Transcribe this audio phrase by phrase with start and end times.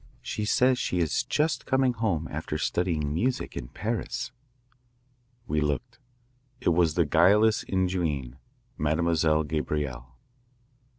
[0.23, 4.31] "She says she is just coming home after studying music in Paris."
[5.45, 5.99] We looked.
[6.59, 8.31] It was the guileless ingenue,
[8.79, 10.17] Mademoiselle Gabrielle.